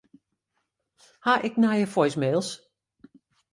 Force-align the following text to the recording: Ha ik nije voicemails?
Ha 1.27 1.35
ik 1.49 1.55
nije 1.61 1.87
voicemails? 1.93 2.51